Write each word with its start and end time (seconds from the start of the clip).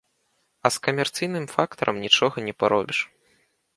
А 0.69 0.71
з 0.77 0.81
камерцыйным 0.87 1.45
фактарам 1.55 1.95
нічога 2.07 2.35
не 2.47 2.53
паробіш. 2.65 2.99